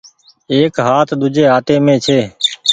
ايڪ 0.53 0.73
هآت 0.87 1.09
ۮوجھي 1.19 1.43
هآتي 1.51 1.75
مين 1.85 1.97
ڇي۔ 2.05 2.19